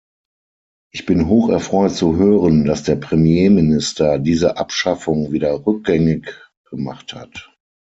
[0.91, 6.25] Ich bin hocherfreut zu hören, dass der Premierminister diese Abschaffung wieder rückgängig
[6.71, 7.51] gemacht hat.